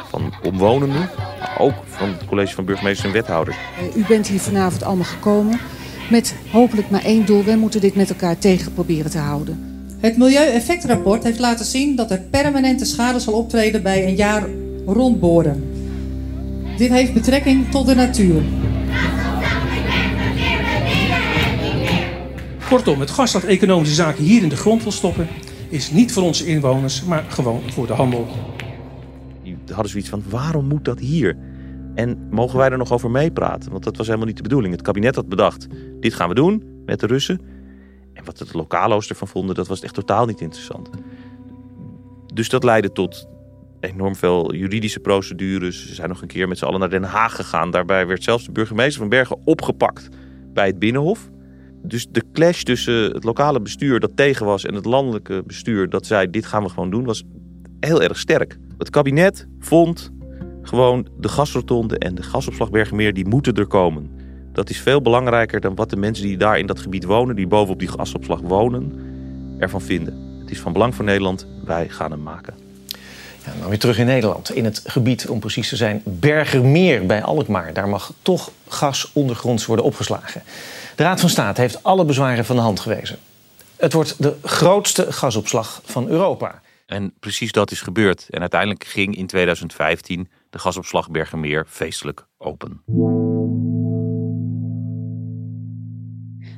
Van 0.09 0.33
omwonenden, 0.43 1.09
maar 1.39 1.55
ook 1.59 1.73
van 1.85 2.09
het 2.09 2.25
college 2.25 2.53
van 2.53 2.65
burgemeesters 2.65 3.07
en 3.07 3.13
wethouders. 3.13 3.57
U 3.95 4.05
bent 4.07 4.27
hier 4.27 4.39
vanavond 4.39 4.83
allemaal 4.83 5.05
gekomen 5.05 5.59
met 6.09 6.35
hopelijk 6.51 6.89
maar 6.89 7.03
één 7.03 7.25
doel. 7.25 7.43
Wij 7.43 7.57
moeten 7.57 7.81
dit 7.81 7.95
met 7.95 8.09
elkaar 8.09 8.37
tegen 8.37 8.73
proberen 8.73 9.11
te 9.11 9.17
houden. 9.17 9.85
Het 9.99 10.17
Milieueffectrapport 10.17 11.23
heeft 11.23 11.39
laten 11.39 11.65
zien 11.65 11.95
dat 11.95 12.11
er 12.11 12.19
permanente 12.19 12.85
schade 12.85 13.19
zal 13.19 13.33
optreden 13.33 13.83
bij 13.83 14.07
een 14.07 14.15
jaar 14.15 14.47
rondboren. 14.85 15.63
Dit 16.77 16.89
heeft 16.89 17.13
betrekking 17.13 17.71
tot 17.71 17.87
de 17.87 17.95
natuur. 17.95 18.41
Kortom, 22.69 22.99
het 22.99 23.09
gas 23.09 23.31
dat 23.31 23.43
economische 23.43 23.95
zaken 23.95 24.23
hier 24.23 24.43
in 24.43 24.49
de 24.49 24.55
grond 24.55 24.83
wil 24.83 24.91
stoppen, 24.91 25.27
is 25.69 25.91
niet 25.91 26.13
voor 26.13 26.23
onze 26.23 26.45
inwoners, 26.45 27.03
maar 27.03 27.25
gewoon 27.29 27.61
voor 27.71 27.87
de 27.87 27.93
handel. 27.93 28.27
Die 29.43 29.57
hadden 29.71 29.89
zoiets 29.89 30.09
van: 30.09 30.23
waarom 30.29 30.65
moet 30.65 30.85
dat 30.85 30.99
hier? 30.99 31.37
En 31.95 32.27
mogen 32.29 32.57
wij 32.57 32.69
er 32.69 32.77
nog 32.77 32.91
over 32.91 33.11
meepraten? 33.11 33.71
Want 33.71 33.83
dat 33.83 33.97
was 33.97 34.05
helemaal 34.05 34.27
niet 34.27 34.37
de 34.37 34.43
bedoeling. 34.43 34.73
Het 34.73 34.81
kabinet 34.81 35.15
had 35.15 35.29
bedacht: 35.29 35.67
dit 35.99 36.13
gaan 36.13 36.29
we 36.29 36.35
doen 36.35 36.63
met 36.85 36.99
de 36.99 37.07
Russen. 37.07 37.41
En 38.13 38.25
wat 38.25 38.39
het 38.39 38.53
lokalo's 38.53 39.09
ervan 39.09 39.27
vonden, 39.27 39.55
dat 39.55 39.67
was 39.67 39.81
echt 39.81 39.93
totaal 39.93 40.25
niet 40.25 40.41
interessant. 40.41 40.89
Dus 42.33 42.49
dat 42.49 42.63
leidde 42.63 42.91
tot 42.91 43.27
enorm 43.79 44.15
veel 44.15 44.53
juridische 44.53 44.99
procedures. 44.99 45.87
Ze 45.87 45.93
zijn 45.93 46.09
nog 46.09 46.21
een 46.21 46.27
keer 46.27 46.47
met 46.47 46.57
z'n 46.57 46.65
allen 46.65 46.79
naar 46.79 46.89
Den 46.89 47.03
Haag 47.03 47.35
gegaan. 47.35 47.71
Daarbij 47.71 48.07
werd 48.07 48.23
zelfs 48.23 48.45
de 48.45 48.51
burgemeester 48.51 48.99
van 48.99 49.09
Bergen 49.09 49.37
opgepakt 49.43 50.09
bij 50.53 50.67
het 50.67 50.79
Binnenhof. 50.79 51.29
Dus 51.87 52.07
de 52.09 52.23
clash 52.33 52.63
tussen 52.63 53.11
het 53.11 53.23
lokale 53.23 53.61
bestuur 53.61 53.99
dat 53.99 54.11
tegen 54.15 54.45
was 54.45 54.65
en 54.65 54.73
het 54.73 54.85
landelijke 54.85 55.43
bestuur 55.45 55.89
dat 55.89 56.05
zei: 56.05 56.29
dit 56.29 56.45
gaan 56.45 56.63
we 56.63 56.69
gewoon 56.69 56.89
doen, 56.89 57.05
was 57.05 57.23
heel 57.79 58.01
erg 58.01 58.17
sterk. 58.17 58.57
Het 58.77 58.89
kabinet 58.89 59.47
vond 59.59 60.11
gewoon 60.61 61.07
de 61.19 61.29
gasrotonde 61.29 61.97
en 61.97 62.15
de 62.15 62.23
gasopslag 62.23 62.69
Bergenmeer, 62.69 63.13
die 63.13 63.27
moeten 63.27 63.53
er 63.53 63.67
komen. 63.67 64.11
Dat 64.53 64.69
is 64.69 64.79
veel 64.79 65.01
belangrijker 65.01 65.61
dan 65.61 65.75
wat 65.75 65.89
de 65.89 65.97
mensen 65.97 66.25
die 66.25 66.37
daar 66.37 66.59
in 66.59 66.65
dat 66.65 66.79
gebied 66.79 67.03
wonen, 67.03 67.35
die 67.35 67.47
bovenop 67.47 67.79
die 67.79 67.87
gasopslag 67.87 68.39
wonen, 68.39 68.93
ervan 69.59 69.81
vinden. 69.81 70.39
Het 70.39 70.51
is 70.51 70.59
van 70.59 70.73
belang 70.73 70.95
voor 70.95 71.05
Nederland, 71.05 71.47
wij 71.65 71.89
gaan 71.89 72.11
hem 72.11 72.23
maken. 72.23 72.53
Ja, 73.45 73.53
nou 73.57 73.69
weer 73.69 73.79
terug 73.79 73.99
in 73.99 74.05
Nederland. 74.05 74.55
In 74.55 74.65
het 74.65 74.81
gebied, 74.85 75.27
om 75.27 75.39
precies 75.39 75.69
te 75.69 75.75
zijn, 75.75 76.01
Bergermeer 76.03 77.05
bij 77.05 77.23
Alkmaar. 77.23 77.73
Daar 77.73 77.89
mag 77.89 78.13
toch 78.21 78.51
gas 78.67 79.09
ondergronds 79.13 79.65
worden 79.65 79.85
opgeslagen. 79.85 80.41
De 80.97 81.03
Raad 81.03 81.19
van 81.19 81.29
State 81.29 81.61
heeft 81.61 81.83
alle 81.83 82.05
bezwaren 82.05 82.45
van 82.45 82.55
de 82.55 82.61
hand 82.61 82.79
gewezen. 82.79 83.17
Het 83.75 83.93
wordt 83.93 84.21
de 84.21 84.35
grootste 84.43 85.11
gasopslag 85.11 85.81
van 85.85 86.07
Europa. 86.07 86.61
En 86.85 87.13
precies 87.19 87.51
dat 87.51 87.71
is 87.71 87.81
gebeurd. 87.81 88.27
En 88.29 88.39
uiteindelijk 88.39 88.83
ging 88.83 89.15
in 89.15 89.27
2015 89.27 90.29
de 90.49 90.59
gasopslag 90.59 91.09
Bergermeer 91.09 91.65
feestelijk 91.67 92.25
open. 92.37 92.81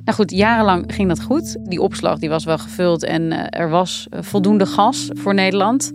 Nou 0.04 0.16
goed, 0.16 0.30
jarenlang 0.30 0.94
ging 0.94 1.08
dat 1.08 1.22
goed. 1.22 1.56
Die 1.62 1.80
opslag 1.80 2.18
die 2.18 2.28
was 2.28 2.44
wel 2.44 2.58
gevuld 2.58 3.04
en 3.04 3.32
eh, 3.32 3.60
er 3.60 3.70
was 3.70 4.06
eh, 4.10 4.22
voldoende 4.22 4.66
gas 4.66 5.08
voor 5.12 5.34
Nederland. 5.34 5.92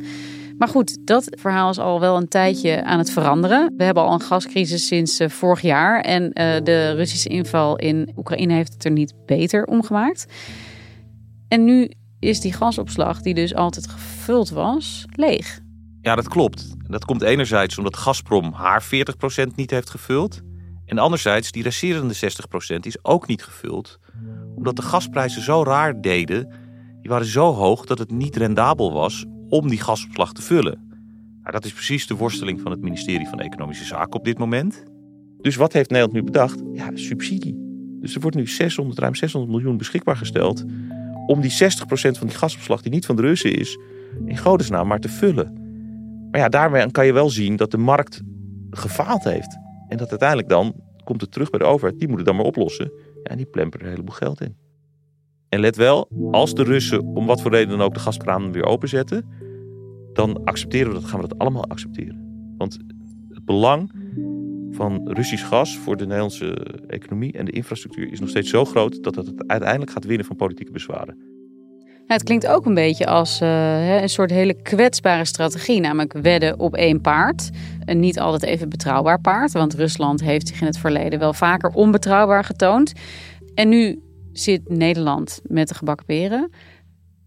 Maar 0.57 0.67
goed, 0.67 1.07
dat 1.07 1.27
verhaal 1.39 1.69
is 1.69 1.79
al 1.79 1.99
wel 1.99 2.17
een 2.17 2.27
tijdje 2.27 2.83
aan 2.83 2.97
het 2.97 3.11
veranderen. 3.11 3.73
We 3.77 3.83
hebben 3.83 4.03
al 4.03 4.13
een 4.13 4.21
gascrisis 4.21 4.87
sinds 4.87 5.19
uh, 5.19 5.29
vorig 5.29 5.61
jaar. 5.61 6.01
En 6.01 6.23
uh, 6.23 6.31
de 6.63 6.91
Russische 6.91 7.29
inval 7.29 7.75
in 7.75 8.11
Oekraïne 8.15 8.53
heeft 8.53 8.73
het 8.73 8.85
er 8.85 8.91
niet 8.91 9.13
beter 9.25 9.65
omgemaakt. 9.65 10.25
En 11.47 11.63
nu 11.63 11.91
is 12.19 12.39
die 12.39 12.53
gasopslag, 12.53 13.21
die 13.21 13.33
dus 13.33 13.55
altijd 13.55 13.87
gevuld 13.87 14.49
was, 14.49 15.05
leeg. 15.15 15.59
Ja, 16.01 16.15
dat 16.15 16.27
klopt. 16.27 16.73
Dat 16.89 17.05
komt 17.05 17.21
enerzijds 17.21 17.77
omdat 17.77 17.97
Gazprom 17.97 18.53
haar 18.53 18.83
40% 18.83 18.87
niet 19.55 19.71
heeft 19.71 19.89
gevuld. 19.89 20.41
En 20.85 20.97
anderzijds, 20.97 21.51
die 21.51 21.63
resterende 21.63 22.15
60% 22.15 22.79
is 22.79 23.03
ook 23.03 23.27
niet 23.27 23.43
gevuld. 23.43 23.99
Omdat 24.55 24.75
de 24.75 24.81
gasprijzen 24.81 25.41
zo 25.41 25.63
raar 25.63 26.01
deden. 26.01 26.53
Die 27.01 27.09
waren 27.09 27.25
zo 27.25 27.53
hoog 27.53 27.85
dat 27.85 27.99
het 27.99 28.11
niet 28.11 28.35
rendabel 28.35 28.93
was 28.93 29.25
om 29.49 29.69
die 29.69 29.79
gasopslag 29.79 30.33
te 30.33 30.41
vullen. 30.41 30.79
Nou, 31.41 31.51
dat 31.51 31.65
is 31.65 31.73
precies 31.73 32.07
de 32.07 32.15
worsteling 32.15 32.61
van 32.61 32.71
het 32.71 32.81
ministerie 32.81 33.27
van 33.27 33.39
Economische 33.39 33.85
Zaken 33.85 34.19
op 34.19 34.25
dit 34.25 34.37
moment. 34.37 34.83
Dus 35.41 35.55
wat 35.55 35.73
heeft 35.73 35.89
Nederland 35.89 36.17
nu 36.17 36.23
bedacht? 36.23 36.61
Ja, 36.73 36.89
subsidie. 36.93 37.55
Dus 37.99 38.15
er 38.15 38.21
wordt 38.21 38.35
nu 38.35 38.47
600, 38.47 38.99
ruim 38.99 39.15
600 39.15 39.53
miljoen 39.53 39.77
beschikbaar 39.77 40.17
gesteld 40.17 40.65
om 41.25 41.41
die 41.41 41.51
60% 41.51 41.55
van 41.95 42.27
die 42.27 42.37
gasopslag 42.37 42.81
die 42.81 42.91
niet 42.91 43.05
van 43.05 43.15
de 43.15 43.21
Russen 43.21 43.53
is, 43.53 43.79
in 44.25 44.37
godesnaam 44.37 44.87
maar 44.87 44.99
te 44.99 45.09
vullen. 45.09 45.53
Maar 46.31 46.41
ja, 46.41 46.49
daarmee 46.49 46.91
kan 46.91 47.05
je 47.05 47.13
wel 47.13 47.29
zien 47.29 47.55
dat 47.55 47.71
de 47.71 47.77
markt 47.77 48.21
gefaald 48.69 49.23
heeft. 49.23 49.57
En 49.87 49.97
dat 49.97 50.09
uiteindelijk 50.09 50.49
dan 50.49 50.75
komt 51.03 51.21
het 51.21 51.31
terug 51.31 51.49
bij 51.49 51.59
de 51.59 51.65
overheid. 51.65 51.99
Die 51.99 52.07
moeten 52.07 52.25
dan 52.25 52.35
maar 52.35 52.45
oplossen. 52.45 52.91
Ja, 53.23 53.29
en 53.29 53.37
die 53.37 53.45
plemperen 53.45 53.85
er 53.85 53.91
een 53.91 53.97
heleboel 53.97 54.15
geld 54.15 54.41
in. 54.41 54.55
En 55.55 55.61
let 55.61 55.75
wel, 55.75 56.07
als 56.31 56.53
de 56.53 56.63
Russen 56.63 57.01
om 57.01 57.25
wat 57.25 57.41
voor 57.41 57.51
reden 57.51 57.69
dan 57.69 57.81
ook 57.81 57.93
de 57.93 57.99
gaskraan 57.99 58.51
weer 58.51 58.65
openzetten, 58.65 59.25
dan 60.13 60.43
accepteren 60.43 60.87
we 60.87 60.93
dat, 60.93 61.03
gaan 61.03 61.21
we 61.21 61.27
dat 61.27 61.37
allemaal 61.37 61.65
accepteren. 61.65 62.53
Want 62.57 62.77
het 63.29 63.45
belang 63.45 63.91
van 64.71 65.09
Russisch 65.13 65.47
gas 65.47 65.77
voor 65.77 65.97
de 65.97 66.03
Nederlandse 66.03 66.53
economie 66.87 67.33
en 67.33 67.45
de 67.45 67.51
infrastructuur 67.51 68.11
is 68.11 68.19
nog 68.19 68.29
steeds 68.29 68.49
zo 68.49 68.65
groot 68.65 69.03
dat 69.03 69.15
het 69.15 69.47
uiteindelijk 69.47 69.91
gaat 69.91 70.05
winnen 70.05 70.25
van 70.25 70.35
politieke 70.35 70.71
bezwaren. 70.71 71.17
het 72.05 72.23
klinkt 72.23 72.47
ook 72.47 72.65
een 72.65 72.73
beetje 72.73 73.07
als 73.07 73.41
uh, 73.41 74.01
een 74.01 74.09
soort 74.09 74.29
hele 74.29 74.61
kwetsbare 74.61 75.25
strategie, 75.25 75.79
namelijk 75.79 76.13
wedden 76.13 76.59
op 76.59 76.75
één 76.75 77.01
paard. 77.01 77.49
Een 77.85 77.99
niet 77.99 78.19
altijd 78.19 78.43
even 78.43 78.69
betrouwbaar 78.69 79.21
paard, 79.21 79.51
want 79.51 79.73
Rusland 79.73 80.21
heeft 80.21 80.47
zich 80.47 80.61
in 80.61 80.67
het 80.67 80.77
verleden 80.77 81.19
wel 81.19 81.33
vaker 81.33 81.69
onbetrouwbaar 81.69 82.43
getoond. 82.43 82.93
En 83.53 83.69
nu 83.69 83.99
zit 84.37 84.69
Nederland 84.69 85.41
met 85.43 85.67
de 85.67 85.73
gebakken 85.73 86.05
peren. 86.05 86.49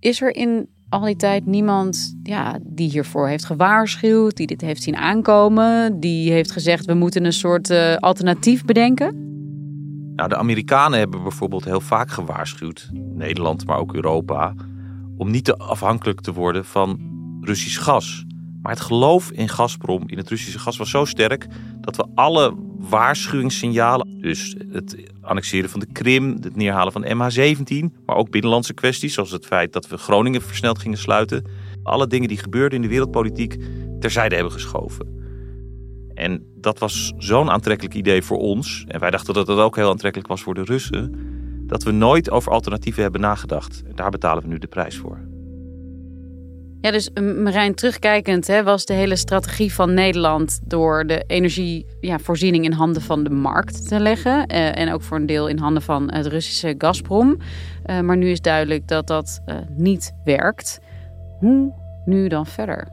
Is 0.01 0.21
er 0.21 0.35
in 0.35 0.69
al 0.89 1.01
die 1.01 1.17
tijd 1.17 1.47
niemand 1.47 2.19
ja, 2.23 2.59
die 2.63 2.91
hiervoor 2.91 3.29
heeft 3.29 3.45
gewaarschuwd, 3.45 4.37
die 4.37 4.47
dit 4.47 4.61
heeft 4.61 4.83
zien 4.83 4.97
aankomen, 4.97 6.01
die 6.01 6.33
heeft 6.33 6.51
gezegd 6.51 6.85
we 6.85 6.95
moeten 6.95 7.25
een 7.25 7.33
soort 7.33 7.71
uh, 7.71 7.97
alternatief 7.97 8.65
bedenken? 8.65 9.27
Nou, 10.17 10.29
de 10.29 10.37
Amerikanen 10.37 10.99
hebben 10.99 11.23
bijvoorbeeld 11.23 11.65
heel 11.65 11.81
vaak 11.81 12.11
gewaarschuwd, 12.11 12.89
Nederland, 12.93 13.67
maar 13.67 13.79
ook 13.79 13.95
Europa, 13.95 14.55
om 15.17 15.31
niet 15.31 15.45
te 15.45 15.57
afhankelijk 15.57 16.21
te 16.21 16.33
worden 16.33 16.65
van 16.65 17.01
Russisch 17.41 17.83
gas. 17.83 18.25
Maar 18.69 18.77
het 18.77 18.87
geloof 18.87 19.31
in 19.31 19.49
Gazprom, 19.49 20.03
in 20.07 20.19
het 20.19 20.29
Russische 20.29 20.59
gas, 20.59 20.77
was 20.77 20.91
zo 20.91 21.05
sterk 21.05 21.47
dat 21.81 21.97
we 21.97 22.07
alle 22.15 22.55
waarschuwingssignalen, 22.79 24.21
dus 24.21 24.57
het 24.73 24.97
annexeren 25.21 25.71
van 25.71 25.81
de 25.81 25.87
Krim, 25.93 26.37
het 26.41 26.57
neerhalen 26.57 26.93
van 26.93 27.05
MH17, 27.05 28.05
maar 28.07 28.17
ook 28.17 28.31
binnenlandse 28.31 28.75
kwesties, 28.75 29.15
zoals 29.15 29.31
het 29.31 29.47
feit 29.47 29.73
dat 29.73 29.89
we 29.89 29.97
Groningen 29.97 30.43
versneld 30.43 30.79
gingen 30.79 30.99
sluiten, 30.99 31.45
alle 31.83 32.07
dingen 32.07 32.29
die 32.29 32.39
gebeurden 32.39 32.77
in 32.77 32.83
de 32.83 32.89
wereldpolitiek 32.89 33.57
terzijde 34.01 34.35
hebben 34.35 34.53
geschoven. 34.53 35.07
En 36.15 36.47
dat 36.55 36.79
was 36.79 37.13
zo'n 37.19 37.51
aantrekkelijk 37.51 37.95
idee 37.95 38.23
voor 38.23 38.39
ons. 38.39 38.85
En 38.89 39.01
wij 39.01 39.11
dachten 39.11 39.35
dat 39.35 39.47
het 39.47 39.59
ook 39.59 39.77
heel 39.77 39.91
aantrekkelijk 39.91 40.29
was 40.29 40.43
voor 40.43 40.55
de 40.55 40.65
Russen. 40.65 41.15
Dat 41.67 41.83
we 41.83 41.91
nooit 41.91 42.31
over 42.31 42.53
alternatieven 42.53 43.03
hebben 43.03 43.21
nagedacht. 43.21 43.83
En 43.87 43.95
daar 43.95 44.11
betalen 44.11 44.43
we 44.43 44.49
nu 44.49 44.59
de 44.59 44.67
prijs 44.67 44.97
voor. 44.97 45.38
Ja, 46.81 46.91
dus 46.91 47.11
Marijn, 47.13 47.75
terugkijkend 47.75 48.47
hè, 48.47 48.63
was 48.63 48.85
de 48.85 48.93
hele 48.93 49.17
strategie 49.17 49.73
van 49.73 49.95
Nederland 49.95 50.61
door 50.65 51.07
de 51.07 51.25
energievoorziening 51.27 52.65
ja, 52.65 52.71
in 52.71 52.77
handen 52.77 53.03
van 53.03 53.25
de 53.25 53.31
markt 53.31 53.89
te 53.89 54.01
leggen. 54.01 54.47
Eh, 54.47 54.79
en 54.79 54.93
ook 54.93 55.03
voor 55.03 55.17
een 55.17 55.27
deel 55.27 55.49
in 55.49 55.59
handen 55.59 55.83
van 55.83 56.13
het 56.13 56.27
Russische 56.27 56.75
Gazprom. 56.79 57.37
Uh, 57.87 58.01
maar 58.01 58.17
nu 58.17 58.31
is 58.31 58.41
duidelijk 58.41 58.89
dat 58.89 59.07
dat 59.07 59.41
uh, 59.47 59.57
niet 59.77 60.13
werkt. 60.25 60.81
Hoe 61.39 61.73
nu 62.05 62.29
dan 62.29 62.47
verder? 62.47 62.89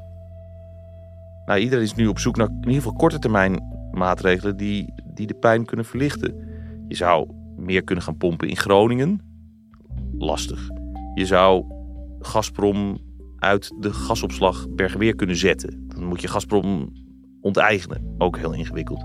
Nou, 1.46 1.60
iedereen 1.60 1.84
is 1.84 1.96
nu 1.96 2.08
op 2.08 2.20
zoek 2.20 2.38
naar 2.38 2.48
in 2.48 2.58
ieder 2.58 2.74
geval 2.74 2.94
korte 2.94 3.20
termijn 3.20 3.64
maatregelen 3.92 4.58
die, 4.58 4.94
die 5.14 5.28
de 5.28 5.34
pijn 5.34 5.66
kunnen 5.66 5.86
verlichten. 5.86 6.36
Je 6.88 6.96
zou 6.96 7.30
meer 7.58 7.84
kunnen 7.84 8.04
gaan 8.04 8.18
pompen 8.18 8.48
in 8.48 8.58
Groningen. 8.58 9.22
Lastig. 10.18 10.70
Je 11.14 11.26
zou 11.26 11.66
Gazprom 12.20 12.98
uit 13.46 13.72
de 13.80 13.94
gasopslag 13.94 14.70
Bergenweer 14.70 15.16
kunnen 15.16 15.36
zetten. 15.36 15.86
Dan 15.88 16.04
moet 16.04 16.22
je 16.22 16.28
Gazprom 16.28 16.94
onteigenen. 17.42 18.16
Ook 18.18 18.38
heel 18.38 18.54
ingewikkeld. 18.54 19.00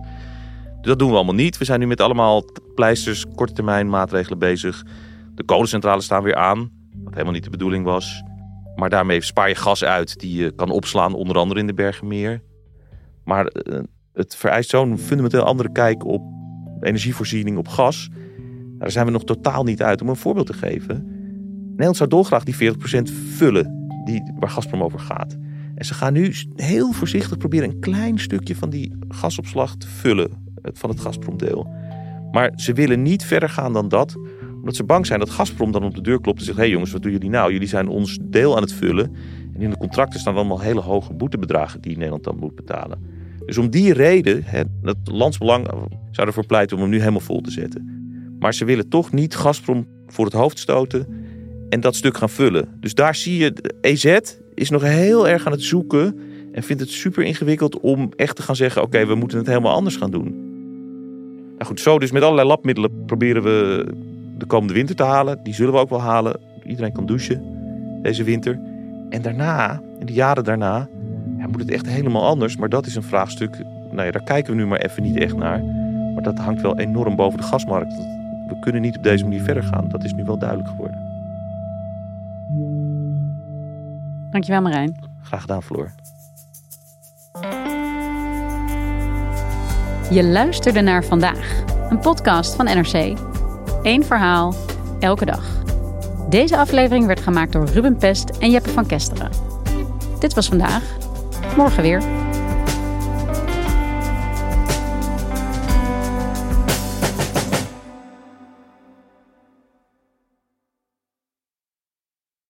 Dus 0.65 0.89
dat 0.89 0.99
doen 0.99 1.11
we 1.11 1.17
allemaal 1.17 1.35
niet. 1.35 1.59
We 1.59 1.65
zijn 1.65 1.81
nu 1.81 1.87
met 1.87 2.01
allemaal 2.01 2.45
pleisters, 2.75 3.27
korte 3.35 3.53
termijn 3.53 3.89
maatregelen 3.89 4.39
bezig. 4.39 4.85
De 5.35 5.45
kolencentrales 5.45 6.05
staan 6.05 6.23
weer 6.23 6.35
aan, 6.35 6.71
wat 7.05 7.13
helemaal 7.13 7.33
niet 7.33 7.45
de 7.45 7.51
bedoeling 7.51 7.85
was. 7.85 8.23
Maar 8.75 8.91
daarmee 8.91 9.21
spaar 9.21 9.49
je 9.49 9.55
gas 9.55 9.85
uit 9.85 10.21
die 10.21 10.43
je 10.43 10.51
kan 10.51 10.71
opslaan, 10.71 11.15
onder 11.15 11.37
andere 11.37 11.61
in 11.61 11.67
de 11.67 11.75
Bergenmeer. 11.75 12.43
Maar 13.25 13.47
eh, 13.47 13.79
het 14.13 14.37
vereist 14.37 14.71
zo'n 14.71 14.99
fundamenteel 14.99 15.43
andere 15.43 15.73
kijk 15.73 16.05
op 16.05 16.23
energievoorziening 16.81 17.59
op 17.59 17.69
gas. 17.69 18.09
Daar 18.79 18.91
zijn 18.91 19.07
we 19.07 19.13
nog 19.13 19.25
totaal 19.25 19.65
niet 19.65 19.83
uit. 19.83 20.03
Om 20.03 20.09
een 20.09 20.17
voorbeeld 20.17 20.47
te 20.47 20.53
geven. 20.53 21.19
Nederland 21.69 21.97
zou 21.97 22.09
dolgraag 22.09 22.45
die 22.45 22.75
40% 22.75 23.13
vullen 23.37 23.80
die, 24.11 24.33
waar 24.38 24.50
Gazprom 24.50 24.83
over 24.83 24.99
gaat. 24.99 25.37
En 25.75 25.85
ze 25.85 25.95
gaan 25.95 26.12
nu 26.12 26.35
heel 26.55 26.93
voorzichtig 26.93 27.38
proberen 27.38 27.69
een 27.69 27.81
klein 27.81 28.19
stukje 28.19 28.57
van 28.57 28.71
die 28.71 28.93
gasopslag 29.09 29.76
te 29.76 29.87
vullen. 29.87 30.31
Van 30.62 30.90
het 30.90 31.00
Gazprom-deel. 31.00 31.75
Maar 32.33 32.52
ze 32.57 32.73
willen 32.73 33.02
niet 33.02 33.25
verder 33.25 33.49
gaan 33.49 33.73
dan 33.73 33.88
dat. 33.88 34.17
Omdat 34.55 34.76
ze 34.76 34.85
bang 34.85 35.07
zijn 35.07 35.19
dat 35.19 35.31
Gazprom 35.31 35.73
dan 35.73 35.85
op 35.85 35.95
de 35.95 36.00
deur 36.00 36.21
klopt 36.21 36.38
en 36.38 36.45
zegt... 36.45 36.57
hé 36.57 36.62
hey 36.62 36.73
jongens, 36.73 36.93
wat 36.93 37.02
doen 37.02 37.12
jullie 37.12 37.31
nou? 37.31 37.52
Jullie 37.52 37.69
zijn 37.69 37.88
ons 37.88 38.19
deel 38.23 38.57
aan 38.57 38.62
het 38.62 38.73
vullen. 38.73 39.14
En 39.55 39.61
in 39.61 39.71
de 39.71 39.76
contracten 39.76 40.21
staan 40.21 40.35
allemaal 40.35 40.61
hele 40.61 40.81
hoge 40.81 41.14
boetebedragen 41.14 41.81
die 41.81 41.97
Nederland 41.97 42.25
dan 42.25 42.37
moet 42.37 42.55
betalen. 42.55 42.99
Dus 43.47 43.59
om 43.59 43.71
die 43.71 43.93
reden, 43.93 44.43
het 44.45 44.99
landsbelang 45.05 45.69
zou 46.11 46.26
ervoor 46.26 46.47
pleiten 46.47 46.76
om 46.76 46.83
hem 46.83 46.90
nu 46.90 46.99
helemaal 46.99 47.21
vol 47.21 47.40
te 47.40 47.50
zetten. 47.50 47.99
Maar 48.38 48.55
ze 48.55 48.64
willen 48.64 48.88
toch 48.88 49.12
niet 49.12 49.37
Gazprom 49.37 49.87
voor 50.07 50.25
het 50.25 50.35
hoofd 50.35 50.59
stoten 50.59 51.07
en 51.71 51.81
dat 51.81 51.97
stuk 51.97 52.17
gaan 52.17 52.31
vullen. 52.31 52.69
Dus 52.81 52.95
daar 52.95 53.15
zie 53.15 53.39
je, 53.39 53.55
EZ 53.81 54.19
is 54.55 54.71
nog 54.71 54.83
heel 54.83 55.29
erg 55.29 55.47
aan 55.47 55.53
het 55.53 55.62
zoeken 55.62 56.21
en 56.53 56.62
vindt 56.62 56.83
het 56.83 56.91
super 56.91 57.25
ingewikkeld 57.25 57.81
om 57.81 58.12
echt 58.17 58.37
te 58.37 58.43
gaan 58.43 58.57
zeggen: 58.57 58.83
oké, 58.83 59.07
we 59.07 59.15
moeten 59.15 59.39
het 59.39 59.47
helemaal 59.47 59.75
anders 59.75 59.97
gaan 59.97 60.11
doen. 60.11 60.49
Nou 61.53 61.65
goed, 61.65 61.81
zo 61.81 61.99
dus 61.99 62.11
met 62.11 62.23
allerlei 62.23 62.49
labmiddelen 62.49 63.05
proberen 63.07 63.43
we 63.43 63.87
de 64.39 64.47
komende 64.47 64.75
winter 64.75 64.97
te 64.97 65.03
halen. 65.03 65.41
Die 65.43 65.55
zullen 65.55 65.73
we 65.73 65.79
ook 65.79 65.91
wel 65.91 66.00
halen. 66.00 66.41
Iedereen 66.67 66.93
kan 66.93 67.07
douchen 67.07 67.43
deze 68.03 68.25
winter. 68.25 68.59
En 69.11 69.23
daarna, 69.23 69.83
in 69.99 70.07
de 70.07 70.12
jaren 70.12 70.45
daarna, 70.45 70.89
moet 71.50 71.61
het 71.61 71.71
echt 71.71 71.87
helemaal 71.87 72.27
anders. 72.27 72.57
Maar 72.57 72.69
dat 72.69 72.87
is 72.87 72.95
een 72.95 73.03
vraagstuk. 73.03 73.59
Nou 73.91 74.05
ja, 74.05 74.11
daar 74.11 74.23
kijken 74.23 74.53
we 74.53 74.61
nu 74.61 74.67
maar 74.67 74.81
even 74.81 75.03
niet 75.03 75.17
echt 75.17 75.37
naar. 75.37 75.62
Maar 76.15 76.23
dat 76.23 76.39
hangt 76.39 76.62
wel 76.62 76.79
enorm 76.79 77.17
boven 77.17 77.39
de 77.39 77.45
gasmarkt. 77.45 77.95
We 78.49 78.57
kunnen 78.61 78.83
niet 78.83 78.97
op 78.97 79.03
deze 79.03 79.25
manier 79.25 79.43
verder 79.43 79.62
gaan. 79.62 79.89
Dat 79.89 80.05
is 80.05 80.15
nu 80.15 80.25
wel 80.25 80.39
duidelijk 80.39 80.69
geworden. 80.69 81.10
Dankjewel 84.30 84.60
Marijn. 84.62 85.08
Graag 85.23 85.40
gedaan 85.40 85.62
Floor. 85.62 85.90
Je 90.10 90.25
luisterde 90.25 90.80
naar 90.80 91.04
Vandaag, 91.04 91.62
een 91.88 91.99
podcast 91.99 92.54
van 92.54 92.64
NRC. 92.64 93.19
Eén 93.82 94.04
verhaal, 94.04 94.54
elke 95.00 95.25
dag. 95.25 95.45
Deze 96.28 96.56
aflevering 96.56 97.06
werd 97.06 97.21
gemaakt 97.21 97.52
door 97.52 97.64
Ruben 97.64 97.97
Pest 97.97 98.30
en 98.38 98.50
Jeppe 98.50 98.71
van 98.71 98.86
Kesteren. 98.86 99.30
Dit 100.19 100.34
was 100.34 100.49
vandaag. 100.49 100.82
Morgen 101.56 101.82
weer. 101.82 102.20